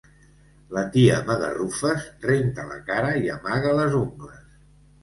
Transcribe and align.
La 0.77 0.83
tia 0.95 1.19
Magarrufes 1.27 2.09
renta 2.27 2.67
la 2.73 2.81
cara 2.89 3.13
i 3.25 3.33
amaga 3.39 3.79
les 3.83 4.03
ungles. 4.05 4.47